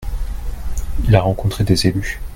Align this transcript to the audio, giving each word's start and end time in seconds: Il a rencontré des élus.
Il 1.05 1.15
a 1.15 1.21
rencontré 1.21 1.63
des 1.63 1.85
élus. 1.85 2.19